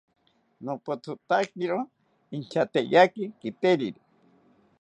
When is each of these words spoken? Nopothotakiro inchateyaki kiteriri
Nopothotakiro 0.65 1.79
inchateyaki 2.35 3.23
kiteriri 3.39 4.01